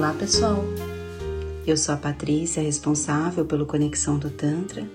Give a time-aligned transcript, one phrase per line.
[0.00, 0.64] Olá pessoal,
[1.66, 4.88] eu sou a Patrícia, responsável pelo Conexão do Tantra,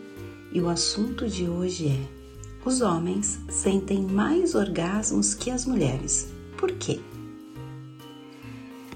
[0.51, 6.33] e o assunto de hoje é: os homens sentem mais orgasmos que as mulheres.
[6.57, 6.99] Por quê?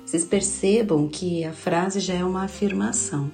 [0.03, 3.29] Vocês percebam que a frase já é uma afirmação.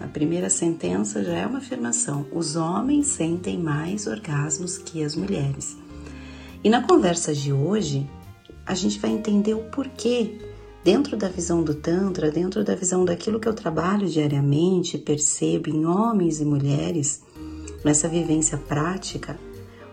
[0.00, 5.76] A primeira sentença já é uma afirmação: os homens sentem mais orgasmos que as mulheres.
[6.64, 8.08] E na conversa de hoje,
[8.64, 10.53] a gente vai entender o porquê
[10.84, 15.86] dentro da visão do Tantra, dentro da visão daquilo que eu trabalho diariamente, percebo em
[15.86, 17.22] homens e mulheres,
[17.82, 19.38] nessa vivência prática,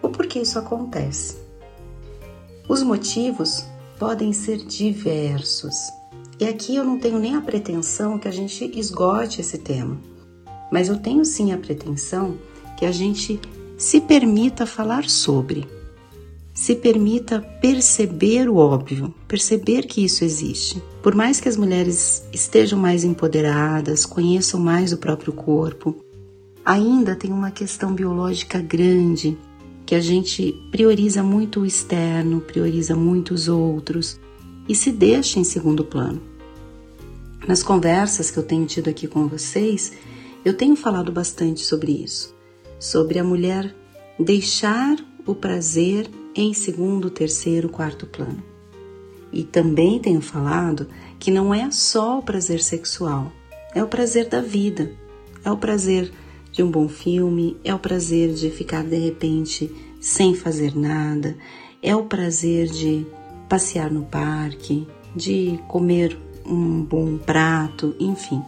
[0.01, 1.37] o porquê isso acontece.
[2.67, 3.65] Os motivos
[3.97, 5.75] podem ser diversos.
[6.39, 9.97] E aqui eu não tenho nem a pretensão que a gente esgote esse tema,
[10.71, 12.37] mas eu tenho sim a pretensão
[12.77, 13.39] que a gente
[13.77, 15.67] se permita falar sobre
[16.53, 20.81] se permita perceber o óbvio, perceber que isso existe.
[21.01, 25.95] Por mais que as mulheres estejam mais empoderadas, conheçam mais o próprio corpo,
[26.65, 29.37] ainda tem uma questão biológica grande
[29.85, 34.19] que a gente prioriza muito o externo, prioriza muito os outros
[34.67, 36.21] e se deixa em segundo plano.
[37.47, 39.91] Nas conversas que eu tenho tido aqui com vocês,
[40.45, 42.33] eu tenho falado bastante sobre isso,
[42.79, 43.75] sobre a mulher
[44.19, 48.43] deixar o prazer em segundo, terceiro, quarto plano.
[49.31, 50.87] E também tenho falado
[51.19, 53.31] que não é só o prazer sexual,
[53.73, 54.91] é o prazer da vida,
[55.43, 56.11] é o prazer
[56.51, 59.71] de um bom filme, é o prazer de ficar de repente
[60.01, 61.37] sem fazer nada,
[61.81, 63.05] é o prazer de
[63.47, 68.41] passear no parque, de comer um bom prato, enfim.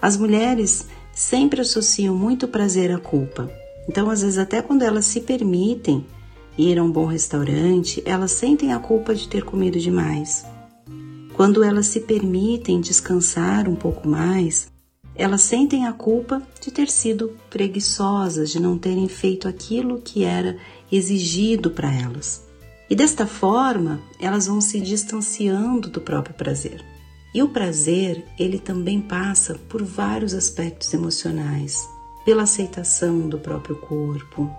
[0.00, 3.50] As mulheres sempre associam muito prazer à culpa.
[3.88, 6.04] Então, às vezes, até quando elas se permitem
[6.58, 10.44] ir a um bom restaurante, elas sentem a culpa de ter comido demais.
[11.34, 14.68] Quando elas se permitem descansar um pouco mais,
[15.14, 20.58] elas sentem a culpa de ter sido preguiçosas, de não terem feito aquilo que era
[20.90, 22.44] exigido para elas.
[22.88, 26.84] E desta forma, elas vão se distanciando do próprio prazer.
[27.34, 31.86] E o prazer, ele também passa por vários aspectos emocionais,
[32.24, 34.50] pela aceitação do próprio corpo,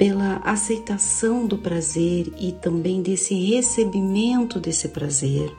[0.00, 5.54] pela aceitação do prazer e também desse recebimento desse prazer.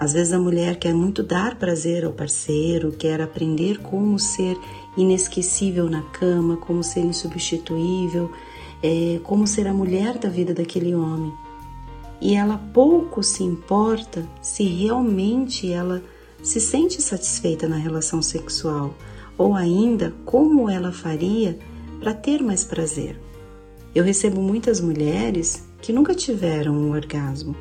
[0.00, 4.58] Às vezes a mulher quer muito dar prazer ao parceiro, quer aprender como ser
[4.96, 8.32] inesquecível na cama, como ser insubstituível,
[8.82, 11.32] é, como ser a mulher da vida daquele homem.
[12.20, 16.02] E ela pouco se importa se realmente ela
[16.42, 18.92] se sente satisfeita na relação sexual,
[19.38, 21.56] ou ainda como ela faria
[22.00, 23.16] para ter mais prazer.
[23.94, 27.54] Eu recebo muitas mulheres que nunca tiveram um orgasmo.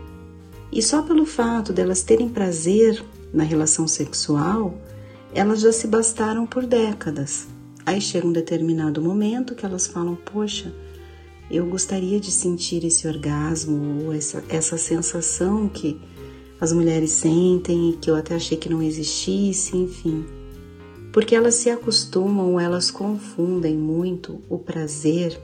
[0.71, 3.03] E só pelo fato delas terem prazer
[3.33, 4.77] na relação sexual,
[5.33, 7.47] elas já se bastaram por décadas.
[7.85, 10.73] Aí chega um determinado momento que elas falam: Poxa,
[11.49, 15.99] eu gostaria de sentir esse orgasmo ou essa, essa sensação que
[16.61, 20.23] as mulheres sentem e que eu até achei que não existisse, enfim.
[21.11, 25.37] Porque elas se acostumam, elas confundem muito o prazer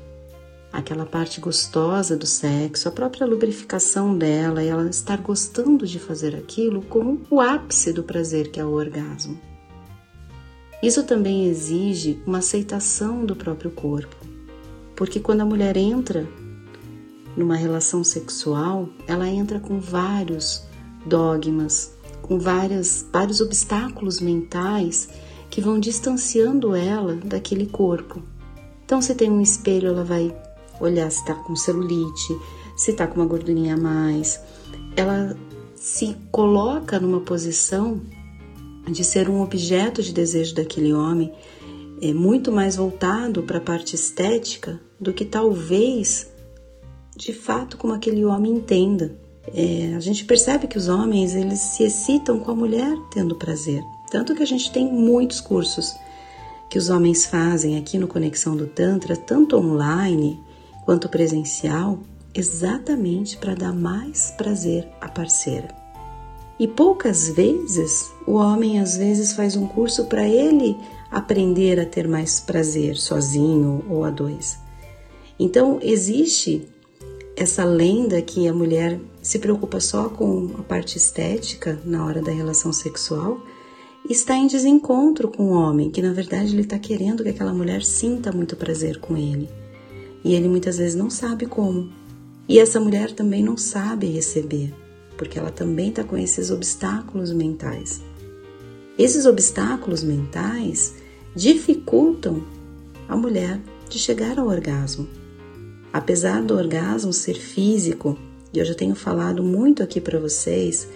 [0.78, 6.36] aquela parte gostosa do sexo, a própria lubrificação dela e ela estar gostando de fazer
[6.36, 9.42] aquilo como o ápice do prazer que é o orgasmo.
[10.84, 14.16] Isso também exige uma aceitação do próprio corpo,
[14.96, 16.30] porque quando a mulher entra
[17.36, 20.64] numa relação sexual, ela entra com vários
[21.08, 25.10] dogmas, com várias, vários obstáculos mentais
[25.50, 28.22] que vão distanciando ela daquele corpo.
[28.86, 30.34] Então, se tem um espelho, ela vai
[30.80, 32.38] olhar se está com celulite,
[32.76, 34.40] se está com uma gordurinha a mais.
[34.96, 35.36] Ela
[35.76, 38.02] se coloca numa posição
[38.92, 41.32] de ser um objeto de desejo daquele homem,
[42.02, 46.28] é muito mais voltado para a parte estética do que talvez
[47.16, 49.16] de fato como aquele homem entenda.
[49.54, 53.82] É, a gente percebe que os homens eles se excitam com a mulher tendo prazer,
[54.12, 55.96] tanto que a gente tem muitos cursos
[56.70, 60.40] que os homens fazem aqui no Conexão do Tantra, tanto online
[60.88, 62.00] quanto presencial,
[62.34, 65.68] exatamente para dar mais prazer à parceira.
[66.58, 70.78] E poucas vezes o homem às vezes faz um curso para ele
[71.12, 74.58] aprender a ter mais prazer sozinho ou a dois.
[75.38, 76.66] Então existe
[77.36, 82.32] essa lenda que a mulher se preocupa só com a parte estética na hora da
[82.32, 83.42] relação sexual
[84.10, 87.84] está em desencontro com o homem, que na verdade ele está querendo que aquela mulher
[87.84, 89.50] sinta muito prazer com ele
[90.28, 91.90] e ele muitas vezes não sabe como.
[92.50, 94.74] E essa mulher também não sabe receber,
[95.18, 98.02] porque ela também está com esses obstáculos mentais.
[99.00, 100.96] Esses obstáculos mentais
[101.34, 102.44] dificultam
[103.08, 103.58] a mulher
[103.90, 105.08] de chegar ao orgasmo.
[105.94, 108.18] Apesar do orgasmo ser físico,
[108.54, 110.90] e eu já tenho falado muito aqui para vocês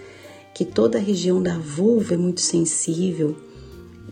[0.54, 3.34] que toda a região da vulva é muito sensível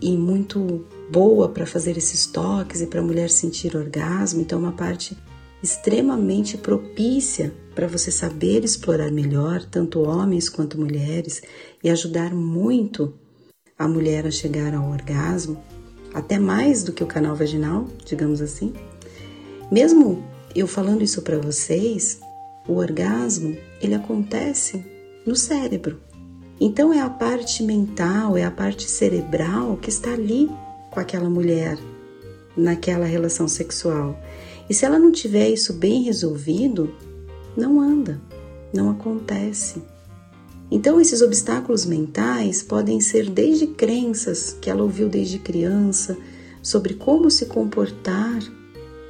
[0.00, 4.62] e muito boa para fazer esses toques e para a mulher sentir orgasmo, então é
[4.62, 5.16] uma parte
[5.62, 11.42] extremamente propícia para você saber explorar melhor tanto homens quanto mulheres
[11.82, 13.12] e ajudar muito
[13.78, 15.62] a mulher a chegar ao orgasmo,
[16.14, 18.72] até mais do que o canal vaginal, digamos assim.
[19.70, 20.24] Mesmo
[20.54, 22.20] eu falando isso para vocês,
[22.68, 24.84] o orgasmo ele acontece
[25.26, 26.00] no cérebro.
[26.60, 30.50] Então é a parte mental, é a parte cerebral que está ali
[30.90, 31.78] com aquela mulher
[32.56, 34.18] naquela relação sexual.
[34.68, 36.94] E se ela não tiver isso bem resolvido,
[37.56, 38.20] não anda,
[38.72, 39.82] não acontece.
[40.70, 46.16] Então, esses obstáculos mentais podem ser desde crenças que ela ouviu desde criança
[46.62, 48.40] sobre como se comportar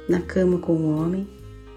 [0.09, 1.27] na cama com o homem,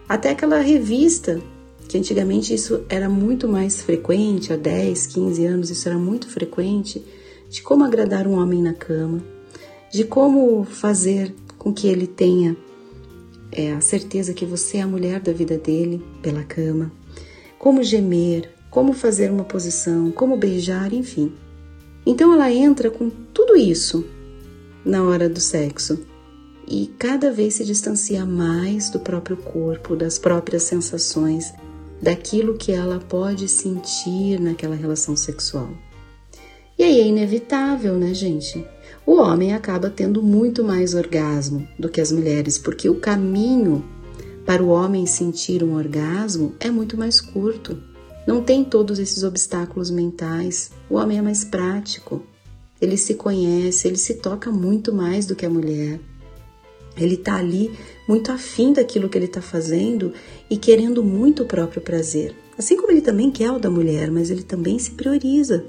[0.09, 1.41] até aquela revista
[1.89, 7.05] que antigamente isso era muito mais frequente, há 10, 15 anos isso era muito frequente,
[7.51, 9.23] de como agradar um homem na cama,
[9.95, 12.57] de como fazer com que ele tenha
[13.53, 16.91] é, a certeza que você é a mulher da vida dele pela cama,
[17.61, 21.33] como gemer, como fazer uma posição, como beijar, enfim.
[22.05, 24.05] Então ela entra com tudo isso
[24.85, 26.05] na hora do sexo
[26.67, 31.55] e cada vez se distancia mais do próprio corpo, das próprias sensações,
[32.03, 35.71] daquilo que ela pode sentir naquela relação sexual.
[36.77, 38.74] E aí é inevitável, né, gente?
[39.07, 43.85] O homem acaba tendo muito mais orgasmo do que as mulheres, porque o caminho
[44.47, 47.77] para o homem sentir um orgasmo é muito mais curto.
[48.27, 50.71] Não tem todos esses obstáculos mentais.
[50.89, 52.23] O homem é mais prático.
[52.81, 56.01] Ele se conhece, ele se toca muito mais do que a mulher.
[56.97, 57.73] Ele está ali
[58.09, 60.13] muito afim daquilo que ele está fazendo
[60.49, 62.35] e querendo muito o próprio prazer.
[62.57, 65.65] Assim como ele também quer o da mulher, mas ele também se prioriza.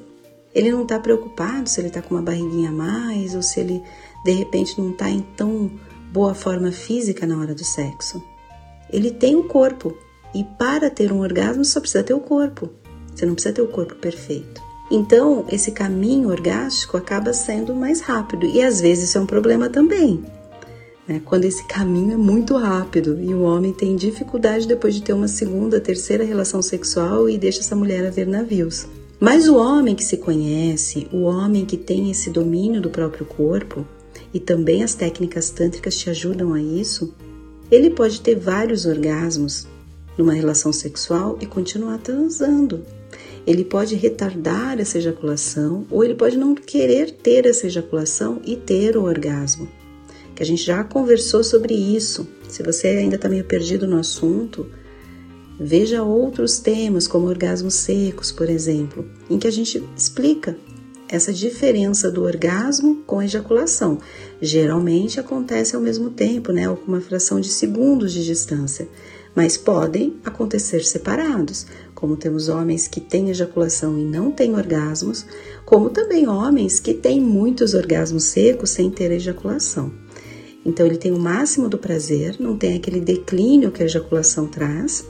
[0.56, 3.84] Ele não está preocupado se ele está com uma barriguinha a mais ou se ele
[4.24, 5.70] de repente não está em tão
[6.12, 8.24] boa forma física na hora do sexo.
[8.90, 9.96] Ele tem o um corpo,
[10.36, 12.70] e para ter um orgasmo só precisa ter o corpo.
[13.14, 14.62] Você não precisa ter o corpo perfeito.
[14.92, 19.70] Então, esse caminho orgástico acaba sendo mais rápido e às vezes isso é um problema
[19.70, 20.24] também.
[21.08, 21.22] Né?
[21.24, 25.28] Quando esse caminho é muito rápido e o homem tem dificuldade depois de ter uma
[25.28, 28.86] segunda, terceira relação sexual e deixa essa mulher a ver navios.
[29.26, 33.84] Mas o homem que se conhece, o homem que tem esse domínio do próprio corpo,
[34.32, 37.12] e também as técnicas tântricas te ajudam a isso,
[37.72, 39.66] ele pode ter vários orgasmos
[40.16, 42.84] numa relação sexual e continuar transando.
[43.48, 48.96] Ele pode retardar essa ejaculação ou ele pode não querer ter essa ejaculação e ter
[48.96, 49.68] o orgasmo.
[50.36, 52.28] Que a gente já conversou sobre isso.
[52.48, 54.68] Se você ainda está meio perdido no assunto,
[55.60, 60.58] veja outros temas, como orgasmos secos, por exemplo, em que a gente explica
[61.08, 64.00] essa diferença do orgasmo com a ejaculação.
[64.42, 68.88] Geralmente acontece ao mesmo tempo, né, ou com uma fração de segundos de distância
[69.36, 75.26] mas podem acontecer separados, como temos homens que têm ejaculação e não têm orgasmos,
[75.66, 79.92] como também homens que têm muitos orgasmos secos sem ter ejaculação.
[80.66, 85.06] Então ele tem o máximo do prazer, não tem aquele declínio que a ejaculação traz.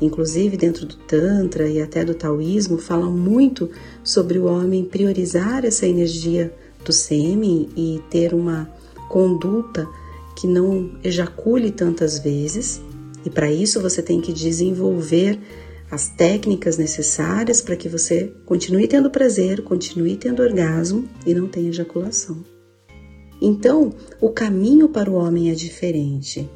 [0.00, 3.70] Inclusive dentro do tantra e até do taoísmo falam muito
[4.02, 6.52] sobre o homem priorizar essa energia
[6.84, 8.68] do sêmen e ter uma
[9.08, 9.88] conduta
[10.36, 12.80] que não ejacule tantas vezes.
[13.24, 15.38] E para isso você tem que desenvolver
[15.90, 21.68] as técnicas necessárias para que você continue tendo prazer, continue tendo orgasmo e não tenha
[21.68, 22.44] ejaculação.
[23.40, 26.48] Então, o caminho para o homem é diferente.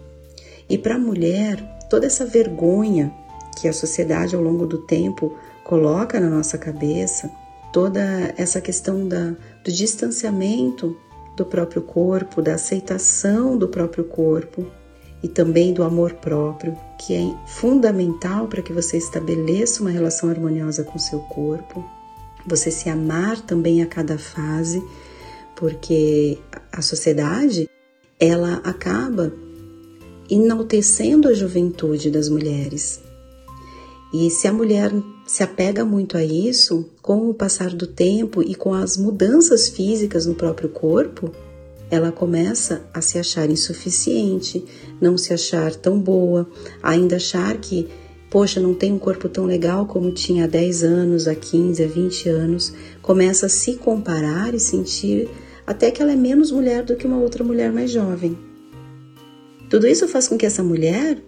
[0.68, 3.12] E para a mulher, toda essa vergonha
[3.60, 7.30] que a sociedade ao longo do tempo coloca na nossa cabeça,
[7.72, 8.00] toda
[8.36, 9.34] essa questão da,
[9.64, 10.96] do distanciamento
[11.36, 14.66] do próprio corpo, da aceitação do próprio corpo,
[15.22, 20.84] e também do amor próprio, que é fundamental para que você estabeleça uma relação harmoniosa
[20.84, 21.84] com seu corpo.
[22.46, 24.82] Você se amar também a cada fase,
[25.56, 26.38] porque
[26.72, 27.68] a sociedade
[28.20, 29.32] ela acaba
[30.30, 33.00] enaltecendo a juventude das mulheres.
[34.12, 34.92] E se a mulher
[35.26, 40.24] se apega muito a isso, com o passar do tempo e com as mudanças físicas
[40.24, 41.30] no próprio corpo,
[41.90, 44.64] ela começa a se achar insuficiente,
[45.00, 46.48] não se achar tão boa,
[46.82, 47.88] ainda achar que
[48.30, 51.86] poxa, não tem um corpo tão legal como tinha há 10 anos, há 15, há
[51.86, 55.28] 20 anos, começa a se comparar e sentir
[55.66, 58.36] até que ela é menos mulher do que uma outra mulher mais jovem.
[59.68, 61.18] Tudo isso faz com que essa mulher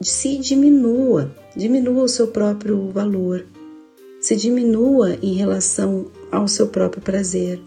[0.00, 3.46] se diminua, diminua o seu próprio valor,
[4.20, 7.60] se diminua em relação ao seu próprio prazer,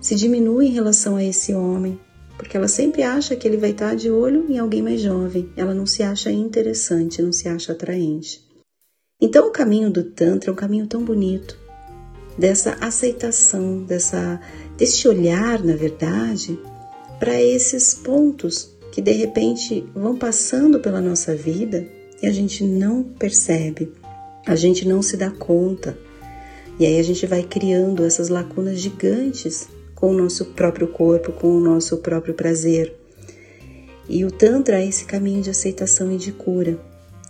[0.00, 1.98] se diminua em relação a esse homem,
[2.36, 5.74] porque ela sempre acha que ele vai estar de olho em alguém mais jovem, ela
[5.74, 8.44] não se acha interessante, não se acha atraente.
[9.20, 11.58] Então, o caminho do Tantra é um caminho tão bonito,
[12.36, 14.40] dessa aceitação, dessa,
[14.76, 16.58] desse olhar, na verdade,
[17.18, 21.84] para esses pontos que de repente vão passando pela nossa vida
[22.22, 23.92] e a gente não percebe,
[24.46, 25.98] a gente não se dá conta.
[26.78, 31.48] E aí a gente vai criando essas lacunas gigantes com o nosso próprio corpo, com
[31.48, 32.94] o nosso próprio prazer.
[34.08, 36.78] E o Tantra é esse caminho de aceitação e de cura,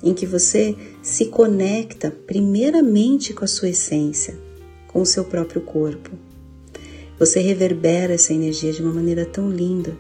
[0.03, 4.39] em que você se conecta primeiramente com a sua essência,
[4.89, 6.11] com o seu próprio corpo.
[7.19, 9.97] Você reverbera essa energia de uma maneira tão linda.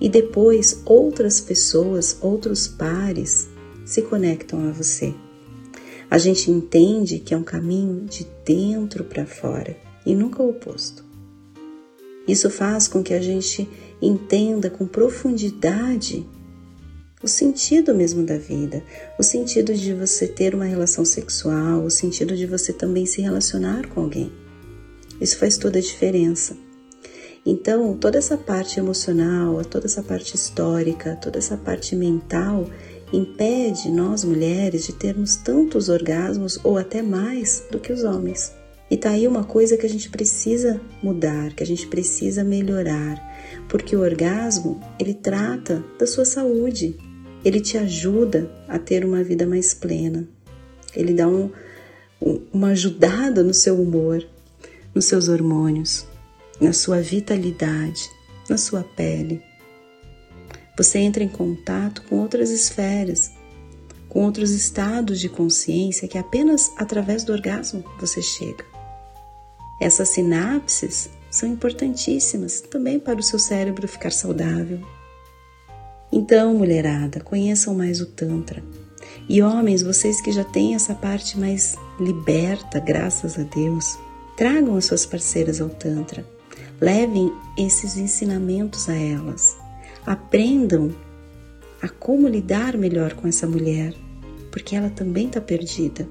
[0.00, 3.48] E depois outras pessoas, outros pares
[3.84, 5.14] se conectam a você.
[6.10, 11.04] A gente entende que é um caminho de dentro para fora e nunca o oposto.
[12.26, 13.68] Isso faz com que a gente
[14.00, 16.26] entenda com profundidade
[17.22, 18.82] o sentido mesmo da vida,
[19.18, 23.86] o sentido de você ter uma relação sexual, o sentido de você também se relacionar
[23.88, 24.32] com alguém.
[25.20, 26.56] Isso faz toda a diferença.
[27.44, 32.66] Então, toda essa parte emocional, toda essa parte histórica, toda essa parte mental
[33.12, 38.52] impede nós mulheres de termos tantos orgasmos ou até mais do que os homens.
[38.90, 43.18] E tá aí uma coisa que a gente precisa mudar, que a gente precisa melhorar,
[43.68, 46.96] porque o orgasmo, ele trata da sua saúde.
[47.44, 50.28] Ele te ajuda a ter uma vida mais plena.
[50.94, 51.50] Ele dá um,
[52.20, 54.26] um, uma ajudada no seu humor,
[54.94, 56.04] nos seus hormônios,
[56.60, 58.10] na sua vitalidade,
[58.48, 59.42] na sua pele.
[60.76, 63.30] Você entra em contato com outras esferas,
[64.08, 68.64] com outros estados de consciência que apenas através do orgasmo você chega.
[69.80, 74.80] Essas sinapses são importantíssimas também para o seu cérebro ficar saudável.
[76.12, 78.62] Então, mulherada, conheçam mais o Tantra.
[79.28, 83.96] E homens, vocês que já têm essa parte mais liberta, graças a Deus,
[84.36, 86.26] tragam as suas parceiras ao Tantra.
[86.80, 89.56] Levem esses ensinamentos a elas.
[90.06, 90.94] Aprendam
[91.82, 93.94] a como lidar melhor com essa mulher,
[94.50, 96.08] porque ela também está perdida.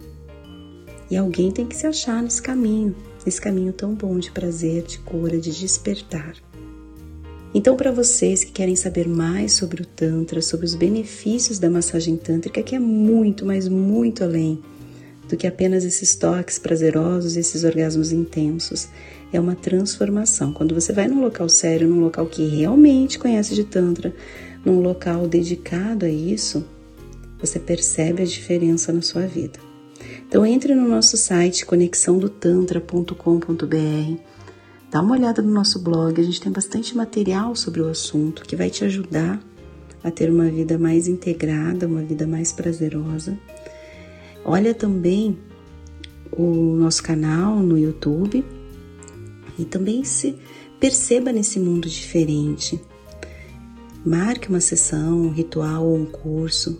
[1.09, 2.95] E alguém tem que se achar nesse caminho
[3.25, 6.33] nesse caminho tão bom de prazer, de cura, de despertar.
[7.53, 12.15] Então, para vocês que querem saber mais sobre o Tantra, sobre os benefícios da massagem
[12.15, 14.61] tântrica, que é muito, mas muito além
[15.27, 18.87] do que apenas esses toques prazerosos, esses orgasmos intensos,
[19.31, 20.51] é uma transformação.
[20.51, 24.13] Quando você vai num local sério, num local que realmente conhece de Tantra,
[24.65, 26.65] num local dedicado a isso,
[27.39, 29.59] você percebe a diferença na sua vida.
[30.27, 34.21] Então entre no nosso site conexãodotantra.com.br,
[34.91, 38.55] dá uma olhada no nosso blog, a gente tem bastante material sobre o assunto que
[38.55, 39.41] vai te ajudar
[40.03, 43.37] a ter uma vida mais integrada, uma vida mais prazerosa.
[44.45, 45.37] Olha também
[46.31, 48.45] o nosso canal no YouTube
[49.59, 50.35] e também se
[50.79, 52.79] perceba nesse mundo diferente.
[54.05, 56.79] Marque uma sessão, um ritual ou um curso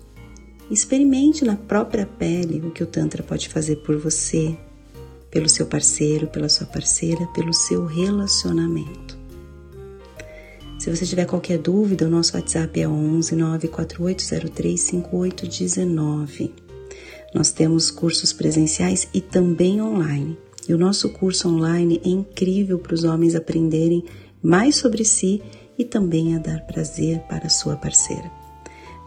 [0.70, 4.56] Experimente na própria pele o que o Tantra pode fazer por você,
[5.32, 9.18] pelo seu parceiro, pela sua parceira, pelo seu relacionamento.
[10.78, 16.54] Se você tiver qualquer dúvida, o nosso WhatsApp é 11 94803 5819.
[17.34, 20.38] Nós temos cursos presenciais e também online.
[20.70, 24.06] E o nosso curso online é incrível para os homens aprenderem
[24.42, 25.42] mais sobre si
[25.76, 28.32] e também a dar prazer para a sua parceira.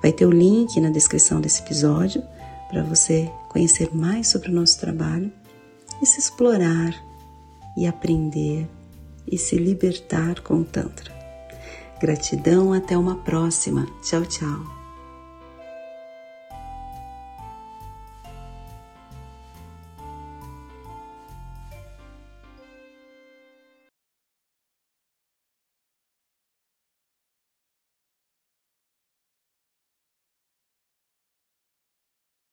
[0.02, 2.21] Vai ter o link na descrição desse episódio
[2.69, 5.31] para você conhecer mais sobre o nosso trabalho
[6.02, 6.92] e se explorar
[7.76, 8.69] e aprender
[9.31, 11.12] e se libertar com o Tantra.
[12.00, 13.87] Gratidão, até uma próxima.
[14.02, 14.82] Tchau, tchau.